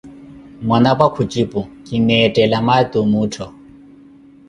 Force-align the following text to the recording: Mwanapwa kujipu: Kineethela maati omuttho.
Mwanapwa 0.65 1.07
kujipu: 1.15 1.61
Kineethela 1.83 2.57
maati 2.65 2.95
omuttho. 3.03 3.47